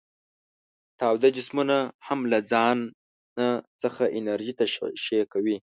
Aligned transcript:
تاوده 0.99 1.29
جسمونه 1.37 1.77
هم 2.07 2.19
له 2.31 2.39
ځانه 2.51 3.47
څخه 3.81 4.03
انرژي 4.17 4.53
تشعشع 4.59 5.21
کوي. 5.33 5.57